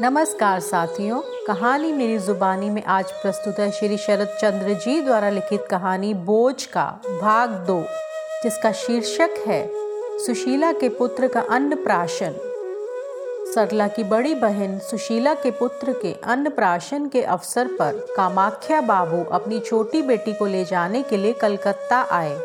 [0.00, 5.66] नमस्कार साथियों, कहानी मेरी जुबानी में आज प्रस्तुत है श्री शरद चंद्र जी द्वारा लिखित
[5.70, 6.84] कहानी बोझ का
[7.22, 7.78] भाग दो,
[8.42, 9.70] जिसका शीर्षक है,
[10.18, 12.34] सुशीला के पुत्र का अन्न प्राशन
[13.54, 19.24] सरला की बड़ी बहन सुशीला के पुत्र के अन्न प्राशन के अवसर पर कामाख्या बाबू
[19.32, 22.38] अपनी छोटी बेटी को ले जाने के लिए कलकत्ता आए।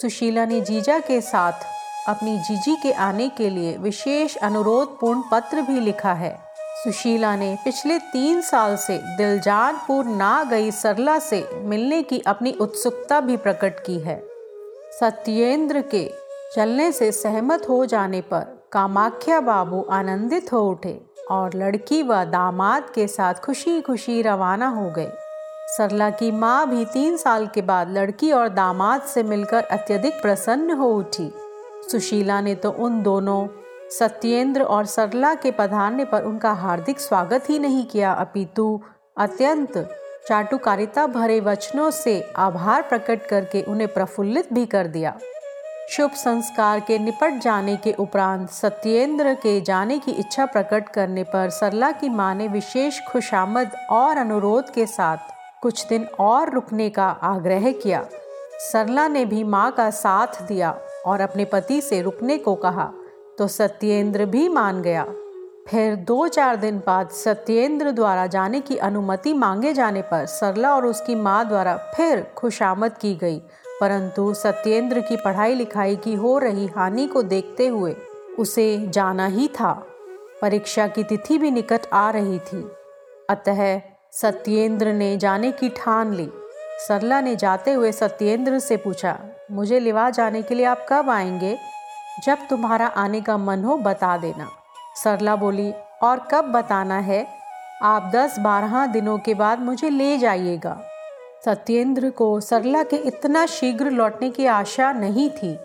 [0.00, 1.66] सुशीला ने जीजा के साथ
[2.08, 6.45] अपनी जीजी के आने के लिए विशेष अनुरोध पूर्ण पत्र भी लिखा है।
[6.86, 13.20] सुशीला ने पिछले तीन साल से दिलजानपुर ना गई सरला से मिलने की अपनी उत्सुकता
[13.20, 14.22] भी प्रकट की है।
[15.00, 16.04] सत्येंद्र के
[16.54, 22.90] चलने से सहमत हो जाने पर कामाख्या बाबू आनंदित हो उठे और लड़की व दामाद
[22.94, 25.10] के साथ खुशी खुशी रवाना हो गए।
[25.76, 30.70] सरला की माँ भी तीन साल के बाद लड़की और दामाद से मिलकर अत्यधिक प्रसन्न
[30.70, 31.32] हो उठी।
[31.92, 33.46] सुशीला ने तो उन दोनों
[33.90, 38.80] सत्येंद्र और सरला के पधारने पर उनका हार्दिक स्वागत ही नहीं किया। अपितु
[39.16, 39.78] अत्यंत
[40.28, 45.16] चाटुकारिता भरे वचनों से आभार प्रकट करके उन्हें प्रफुल्लित भी कर दिया।
[45.90, 51.50] शुभ संस्कार के निपट जाने के उपरांत सत्येंद्र के जाने की इच्छा प्रकट करने पर
[51.50, 55.32] सरला की माँ ने विशेष खुशामद और अनुरोध के साथ
[55.62, 58.06] कुछ दिन और रुकने का आग्रह किया।
[58.72, 62.92] सरला ने भी माँ का साथ दिया और अपने पति से रुकने को कहा।
[63.38, 65.04] तो सत्येंद्र भी मान गया।
[65.68, 70.86] फिर दो चार दिन बाद सत्येंद्र द्वारा जाने की अनुमति मांगे जाने पर सरला और
[70.86, 73.38] उसकी माँ द्वारा फिर खुशामद की गई।
[73.80, 77.96] परंतु सत्येंद्र की पढ़ाई लिखाई की हो रही हानि को देखते हुए
[78.38, 79.86] उसे जाना ही था।
[80.42, 82.70] परीक्षा की तिथि भी निकट आ रही थी।
[83.30, 83.80] अतः
[84.12, 86.30] सत्येंद्र ने जाने की ठान ली।
[86.88, 89.18] सरला ने जाते हुए सत्येंद्र से पूछा,
[89.50, 91.58] मुझे लिवा जाने के लिए आप कब आएँगे?
[92.24, 94.48] जब तुम्हारा आने का मन हो बता देना।
[95.04, 95.72] सरला बोली,
[96.02, 97.26] और कब बताना है?
[97.82, 100.80] आप दस बारह दिनों के बाद मुझे ले जाइएगा।
[101.44, 105.58] सत्येंद्र को सरला के इतना शीघ्र लौटने की आशा नहीं थी।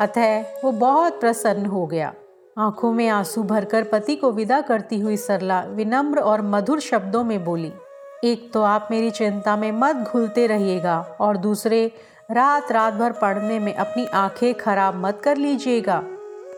[0.00, 2.12] अतः वो बहुत प्रसन्न हो गया।
[2.58, 7.44] आँखों में आँसू भरकर पति को विदा करती हुई सरला विनम्र और मधुर शब्दों में
[7.44, 7.72] बोली,
[8.24, 11.90] एक तो आप मेरी चिंता में मत घुलते रहिएगा और दूसरे
[12.34, 16.00] रात रात भर पढ़ने में अपनी आँखें खराब मत कर लीजिएगा।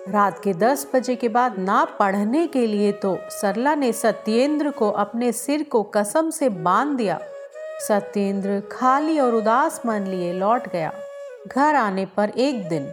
[0.08, 4.90] रात के दस बजे के बाद ना पढ़ने के लिए तो सरला ने सत्येंद्र को
[4.90, 7.18] अपने सिर को कसम से बाँध दिया।
[7.88, 10.92] सत्येंद्र खाली और उदास मन लिए लौट गया।
[11.48, 12.90] घर आने पर एक दिन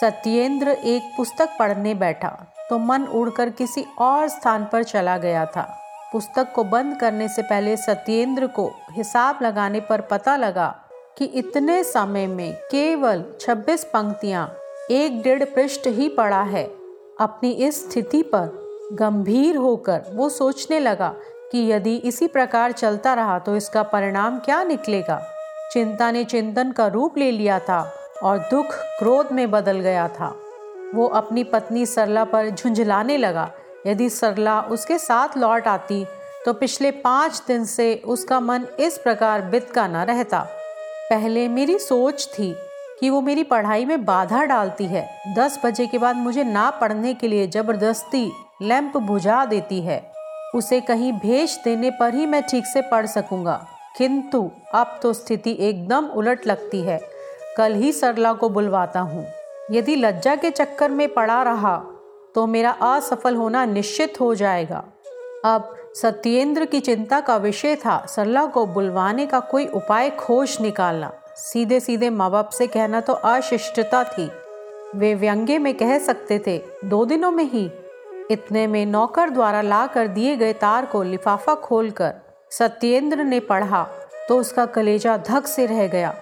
[0.00, 2.36] सत्येंद्र एक पुस्तक पढ़ने बैठा
[2.70, 5.68] तो मन उड़कर किसी और स्थान पर चला गया था।
[6.12, 10.74] पुस्तक को बंद करने से पहले सत्येंद्र को हिसाब लगाने पर पता लगा
[11.16, 14.46] कि इतने समय में केवल 26 पंक्तियाँ
[14.90, 16.64] एक डेढ़ पृष्ठ ही पड़ा है।
[17.20, 21.14] अपनी इस स्थिति पर गंभीर होकर वो सोचने लगा
[21.52, 25.20] कि यदि इसी प्रकार चलता रहा तो इसका परिणाम क्या निकलेगा।
[25.72, 27.80] चिंता ने चिंतन का रूप ले लिया था
[28.22, 30.34] और दुख क्रोध में बदल गया था।
[30.94, 33.50] वो अपनी पत्नी सरला पर झुंझलाने लगा।
[33.86, 36.04] यदि सरला उसके साथ लौट आती
[36.44, 40.46] तो पिछले पाँच दिन से उसका मन इस प्रकार बितका न रहता।
[41.10, 42.54] पहले मेरी सोच थी
[43.00, 47.14] कि वो मेरी पढ़ाई में बाधा डालती है। दस बजे के बाद मुझे ना पढ़ने
[47.14, 48.30] के लिए ज़बरदस्ती
[48.62, 50.02] लैंप बुझा देती है।
[50.54, 53.64] उसे कहीं भेज देने पर ही मैं ठीक से पढ़ सकूँगा।
[53.98, 57.00] किंतु अब तो स्थिति एकदम उलट लगती है।
[57.56, 59.26] कल ही सरला को बुलवाता हूँ।
[59.70, 61.76] यदि लज्जा के चक्कर में पड़ा रहा
[62.34, 64.84] तो मेरा असफल होना निश्चित हो जाएगा।
[65.44, 71.12] अब सत्येंद्र की चिंता का विषय था। सरला को बुलवाने का कोई उपाय खोज निकालना।
[71.36, 74.30] सीधे सीधे माँ बाप से कहना तो अशिष्टता थी।
[74.94, 77.70] वे व्यंग्य में कह सकते थे, दो दिनों में ही।
[78.30, 82.14] इतने में नौकर द्वारा ला कर दिए गए तार को लिफाफा खोलकर
[82.50, 83.86] सत्येंद्र ने पढ़ा
[84.28, 86.14] तो उसका कलेजा धक से रह गया।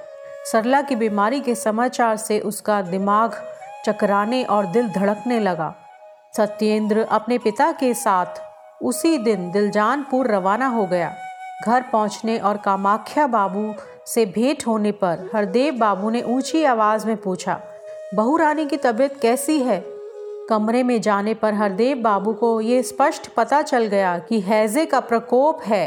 [0.52, 3.42] सरला की बीमारी के समाचार से उसका दिमाग
[3.86, 5.74] चकराने और दिल धड़कने लगा।
[6.36, 8.40] सत्येंद्र अपने पिता के साथ
[8.82, 11.14] उसी दिन दिलजानपुर रवाना हो गया।
[11.66, 13.72] घर पहुँचने और कामाख्या बाबू
[14.06, 17.60] से भेंट होने पर हरदेव बाबू ने ऊँची आवाज़ में पूछा,
[18.14, 19.82] बहू रानी की तबीयत कैसी है?
[20.48, 25.00] कमरे में जाने पर हरदेव बाबू को ये स्पष्ट पता चल गया कि हैजे का
[25.00, 25.86] प्रकोप है।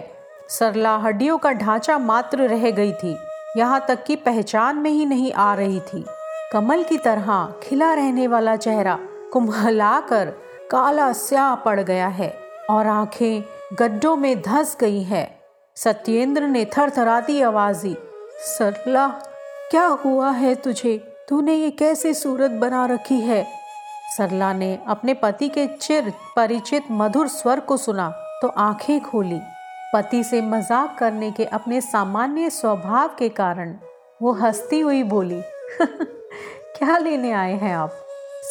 [0.50, 3.15] सरला हड्डियों का ढांचा मात्र रह गई थी,
[3.57, 6.06] यहाँ तक कि पहचान में ही नहीं आ रही थी।
[6.51, 8.97] कमल की तरह खिला रहने वाला चेहरा
[9.33, 10.33] कुम्हलाकर
[10.71, 12.33] काला स्या पड़ गया है।
[12.70, 13.44] और आँखें
[13.80, 15.40] गड्ढों में धस गई है।
[15.76, 17.96] सत्येंद्र ने थरथराती आवाज़ दी
[18.40, 19.08] सरला
[19.72, 20.98] क्या हुआ है तुझे?
[21.30, 23.46] तूने ये कैसे सूरत बना रखी है?
[24.18, 28.10] सरला ने अपने पति के चिर परिचित मधुर स्वर को सुना
[28.42, 29.40] तो आँखें खोली।
[29.94, 33.76] पति से मज़ाक करने के अपने सामान्य स्वभाव के कारण
[34.22, 35.42] वो हंसती हुई बोली,
[36.78, 37.92] क्या लेने आए हैं आप?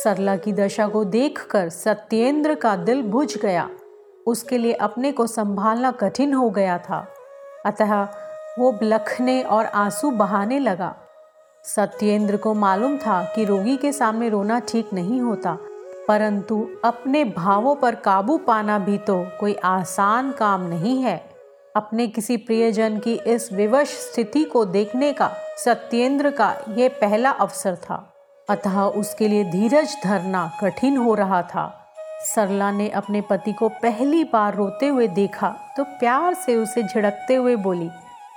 [0.05, 3.69] सरला की दशा को देखकर सत्येंद्र का दिल बुझ गया।
[4.26, 7.06] उसके लिए अपने को संभालना कठिन हो गया था।
[7.67, 8.03] अतः
[8.59, 10.94] वो लखने और आँसू बहाने लगा।
[11.65, 15.56] सत्येंद्र को मालूम था कि रोगी के सामने रोना ठीक नहीं होता,
[16.09, 21.17] परंतु अपने भावों पर काबू पाना भी तो कोई आसान काम नहीं है।
[21.77, 25.31] अपने किसी प्रियजन की इस विवश स्थिति को देखने का
[25.65, 27.97] सत्येंद्र का यह पहला अवसर था।
[28.49, 31.84] अतः उसके लिए धीरज धरना कठिन हो रहा था।
[32.25, 37.35] सरला ने अपने पति को पहली बार रोते हुए देखा तो प्यार से उसे झिड़कते
[37.35, 37.88] हुए बोली,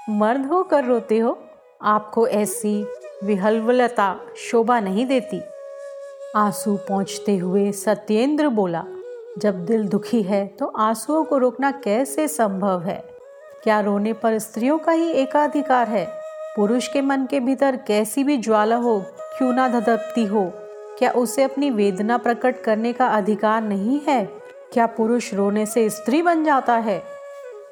[0.10, 1.38] मर्द होकर रोते हो?
[1.81, 2.86] आपको ऐसी
[3.24, 5.42] विहलवलता शोभा नहीं देती।
[6.36, 8.84] आँसू पहुँचते हुए सत्येंद्र बोला,
[9.38, 13.01] जब दिल दुखी है तो आंसुओं को रोकना कैसे संभव है?
[13.63, 16.07] क्या रोने पर स्त्रियों का ही एकाधिकार है?
[16.56, 19.00] पुरुष के मन के भीतर कैसी भी ज्वाला हो,
[19.38, 20.51] क्यों ना धधकती हो?
[20.98, 24.24] क्या उसे अपनी वेदना प्रकट करने का अधिकार नहीं है?
[24.74, 27.02] क्या पुरुष रोने से स्त्री बन जाता है?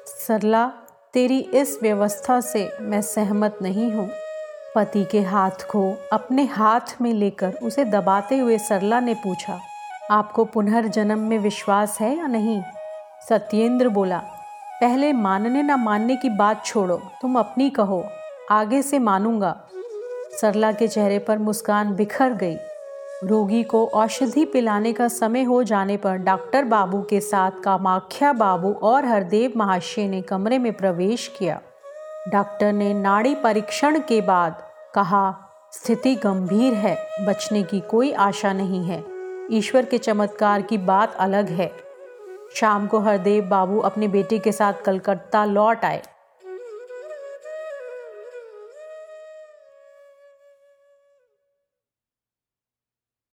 [0.06, 0.66] सरला,
[1.14, 4.08] तेरी इस व्यवस्था से मैं सहमत नहीं हूँ।
[4.74, 5.82] पति के हाथ को
[6.12, 9.58] अपने हाथ में लेकर उसे दबाते हुए सरला ने पूछा,
[10.10, 12.60] आपको पुनर्जन्म में विश्वास है या नहीं?
[13.28, 14.18] सत्येंद्र बोला,
[14.80, 18.04] पहले मानने ना मानने की बात छोड़ो, तुम अपनी कहो,
[18.50, 19.56] आगे से मानूँगा।
[20.40, 22.56] सरला के चेहरे पर मुस्कान बिखर गई।
[23.24, 28.72] रोगी को औषधि पिलाने का समय हो जाने पर डॉक्टर बाबू के साथ कामाख्या बाबू
[28.72, 31.60] और हरदेव महाशय ने कमरे में प्रवेश किया।
[32.28, 34.62] डॉक्टर ने नाड़ी परीक्षण के बाद
[34.94, 35.36] कहा,
[35.72, 36.96] स्थिति गंभीर है,
[37.26, 39.04] बचने की कोई आशा नहीं है।
[39.50, 41.72] ईश्वर के चमत्कार की बात अलग है।
[42.54, 46.02] शाम को हरदेव बाबू अपने बेटे के साथ कलकत्ता लौट आए।